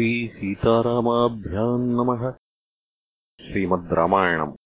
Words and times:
श्रीसीतारामाभ्याम् 0.00 1.80
नमः। 1.80 2.34
श्रीमद् 3.40 3.92
रामायणम् 3.92 4.56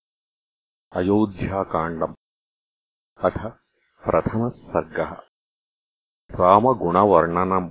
अयोध्याकाण्डम्। 0.92 2.14
अथ 3.24 3.52
प्रथमः 4.04 4.48
सर्गः। 4.48 5.16
रामगुणवर्णनम्। 6.40 7.70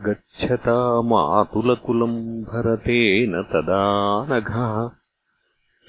गच्छता 0.00 1.02
मातुलकुलम् 1.02 2.44
भरतेन 2.44 3.42
तदा 3.42 4.26
नघः। 4.26 4.90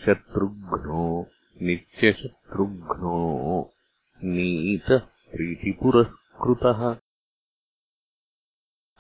शत्रुघ्नो 0.06 1.28
नित्यशत्रुघ्नो 1.62 3.70
नीतः 4.18 5.00
प्रीतिपुरस्कृतः 5.00 7.05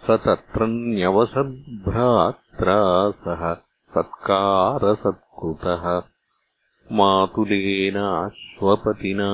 स 0.05 0.09
तत्र 0.09 0.65
न्यवसद्भ्रात्रा 0.65 3.11
सह 3.11 3.57
सत्कारसत्कृतः 3.93 6.03
मातुलेनाश्वपतिना 6.91 9.29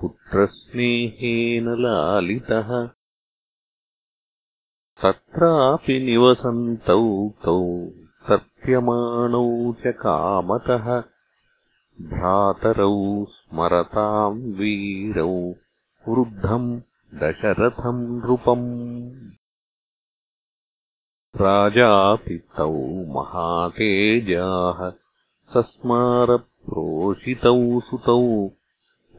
पुत्रस्नेहेन 0.00 1.68
लालितः। 1.68 2.88
तत्रापि 5.02 6.00
निवसन्तौ 6.00 7.32
तौ 7.44 7.88
तर्प्यमाणौ 8.28 9.72
च 9.72 9.82
कामतः। 9.86 11.02
भ्रातरौ 12.08 13.24
स्मरताम् 13.24 14.38
वीरौ 14.38 15.54
वृद्धम् 16.08 16.80
दशरथम् 17.14 18.18
नृपम् 18.18 19.43
तौ 22.56 22.74
महातेजाः 23.14 24.90
सस्मारप्रोषितौ 25.54 27.80
सुतौ 27.80 28.50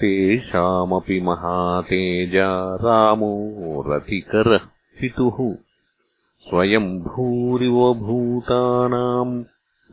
तेषामपि 0.00 1.20
महातेजा 1.20 2.74
रामो 2.74 3.84
रतिकरः 3.88 4.60
पितुः। 5.00 5.56
स्वयम्भूरिव 6.40 7.94
भूतानाम् 7.94 9.44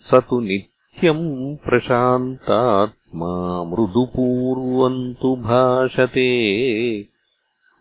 स 0.00 0.14
तु 0.14 0.40
नित्यम् 0.40 1.56
प्रशान्तात्मा 1.56 3.64
मृदुपूर्वम् 3.64 5.14
तु 5.14 5.36
भाषते। 5.36 7.08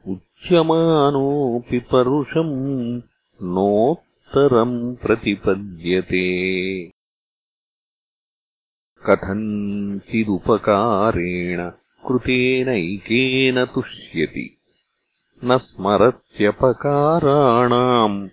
उच्यमानोऽपि 0.07 1.79
परुषम् 1.79 3.01
नोत्तरम् 3.41 4.95
प्रतिपद्यते। 4.95 6.91
कथञ्चिदुपकारेण 9.09 11.71
कृतेनैकेन 12.07 13.65
तुष्यति। 13.65 14.57
न 15.43 15.57
स्मरत्यपकाराणाम् 15.57 18.29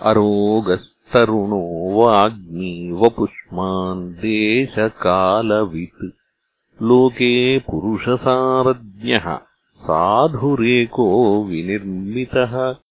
अरोगस्तरुणो 0.00 2.00
वाग्मीवपुष्मान् 2.00 4.12
देशकालवित्। 4.12 6.10
लोके 6.82 7.58
पुरुषसारज्ञः 7.58 9.38
साधुरेको 9.76 11.44
विनिर्मितः 11.44 12.83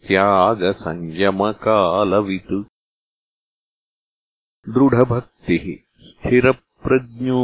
त्यागसंयमकालवित्। 0.08 2.64
दृढभक्तिः 4.68 5.76
स्थिरप्रज्ञो 6.08 7.40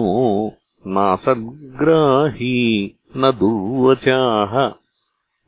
नासद्ग्राही 0.86 2.94
न 3.16 3.30
दुर्वचाः 3.30 4.83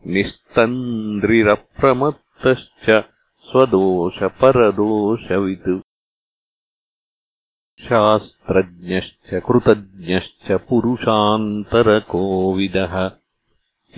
निस्तन्द्रिरप्रमत्तश्च 0.07 3.05
स्वदोषपरदोषवित् 3.49 5.81
शास्त्रज्ञश्च 7.89 9.43
कृतज्ञश्च 9.47 10.61
पुरुषान्तरकोविदः। 10.69 13.11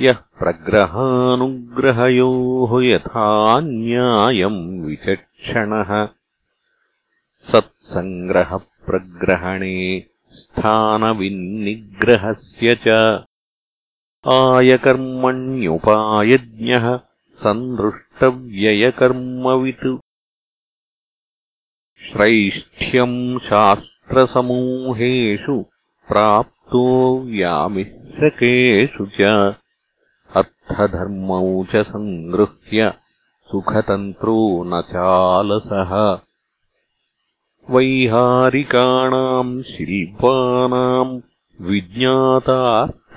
यः 0.00 0.12
प्रग्रहानुग्रहयोः 0.12 2.84
यथा 2.84 3.60
न्यायम् 3.60 4.84
विचक्षणः। 4.84 6.08
सत्सङ्ग्रहप्रग्रहणे 7.52 10.04
स्थानविन्निग्रहस्य 10.32 12.78
च 12.88 13.24
आयकर्मण्युपायज्ञः 14.30 17.00
सन्दृष्टव्ययकर्मवित्। 17.42 19.98
श्रैष्ठ्यम् 22.08 23.38
शास्त्रसमूहेषु 23.38 25.64
प्राप्तो 26.08 27.18
व्यामिश्रकेषु 27.18 29.06
च 29.06 29.54
अर्थधर्मौ 30.36 31.64
च 31.64 31.76
सङ्गृह्य 31.76 32.92
सुखतन्त्रो 33.50 34.64
न 34.66 34.80
चालसः। 34.80 36.18
वैहारिकाणाम् 37.70 39.62
शिल्पानाम् 39.62 41.20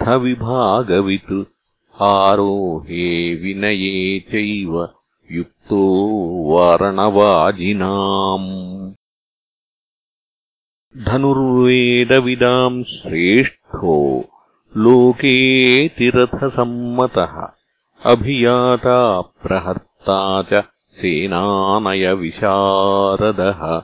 विज्ञातार्थविभागवित् 0.02 2.02
आरोहे 2.02 3.36
विनये 3.36 4.20
चैव 4.20 4.90
युक्तो 5.32 5.84
वारणवाजिनाम्। 6.54 8.94
धनुर्वेदविदाम् 11.06 12.84
श्रेष्ठो 12.84 14.30
लोकेतिरथसम्मतः 14.78 17.48
अभियाता 18.12 19.22
प्रहर्ता 19.22 20.44
च 20.44 20.64
सेनानयविशारदः 20.90 23.82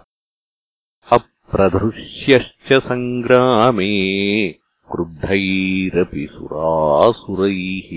अप्रधृष्यश्च 1.17 2.73
सङ्ग्रामे 2.73 3.87
क्रुद्धैरपि 4.91 6.27
सुरासुरैः 6.31 7.91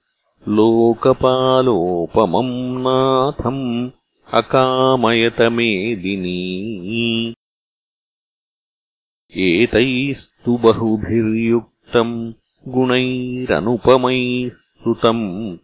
लोकपालोपमम् 0.49 2.53
नाथम् 2.87 3.91
अकामयतमेदिनी। 4.35 6.39
एतैस्तु 9.37 10.57
बहुभिर्युक्तम् 10.57 12.33
गुणैरनुपमैः 12.69 14.51
सुतम् 14.85 15.59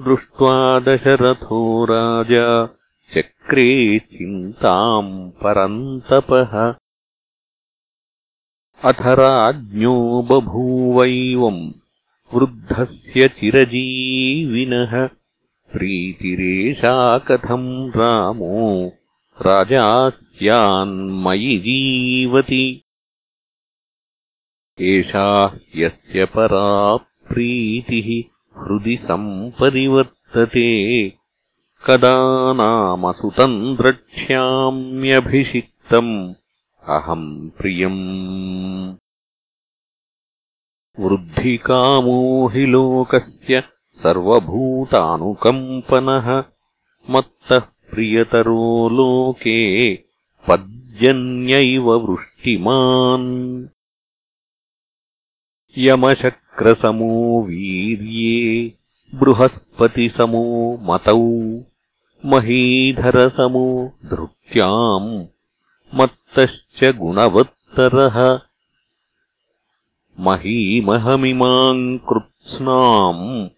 दृष्ट्वा 0.00 0.78
दशरथो 0.78 1.84
राजा 1.84 2.66
चक्रे 3.14 3.98
चिन्ताम् 3.98 5.30
परन्तपः। 5.30 6.74
अथ 8.84 9.00
राज्ञो 9.00 10.22
बभूवैवम् 10.30 11.72
वृद्धस्य 12.34 13.28
चिरजीविनः। 13.28 15.06
प्रीतिरेषा 15.72 17.18
कथम् 17.18 17.90
रामो 17.96 18.92
राजा 19.42 20.10
स्यान्मयि 20.10 21.58
जीवति। 21.58 22.84
एषा 24.80 25.58
यस्य 25.76 26.24
परा 26.24 26.96
प्रीतिः 26.96 28.35
हृदि 28.58 28.96
सम्परिवर्तते। 28.96 31.12
कदा 31.86 32.52
नाम 32.52 33.12
सुतम् 33.12 33.76
द्रक्ष्याम्यभिषिक्तम्। 33.76 36.34
अहम् 36.88 37.50
प्रियम्। 37.50 38.96
वृद्धिकामो 40.98 42.48
हि 42.48 42.66
लोकस्य 42.66 43.62
सर्वभूतानुकम्पनः। 43.96 46.44
मत्तः 47.10 47.58
प्रियतरो 47.58 48.88
लोके 48.88 49.98
पद्यन्यैव 50.48 51.92
वृष्टिमान् 51.92 53.66
यमशक्रसमो 56.56 57.42
वीर्ये 57.42 58.72
बृहस्पतिसमो 59.14 60.78
मतौ 60.82 61.60
महीधरसमो 62.24 63.92
धृत्याम् 64.04 65.24
मत्तश्च 65.94 66.96
गुणवत्तरः। 66.96 68.38
महीमहमिमाम् 70.20 71.98
कृत्स्नाम् 71.98 73.48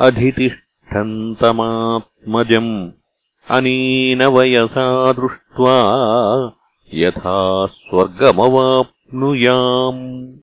अधितिष्ठन्तमात्मजम् 0.00 2.90
अनेन 3.50 4.22
वयसा 4.22 5.12
दृष्ट्वा 5.12 5.76
यथा 6.94 7.66
स्वर्गमवाप्नुयाम् 7.66 10.41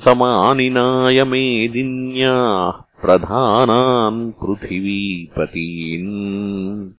समानिनायमेदिन्याः 0.06 3.02
प्रधानान् 3.02 4.32
पृथिवीपतीन्। 4.32 6.90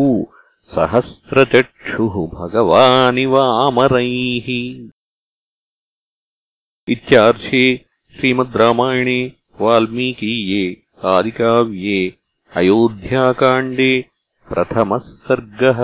सहस्रचक्षुः 0.73 2.15
भगवानिवामरैः। 2.37 3.37
इत्यार्षे 6.93 7.63
श्रीमद् 8.15 8.57
रामायणे 8.57 9.19
वाल्मीकीये 9.61 10.63
आदिकाव्ये 11.05 11.99
अयोध्याकाण्डे 12.55 14.05
प्रथमः 14.49 14.97
सर्गः 14.97 15.81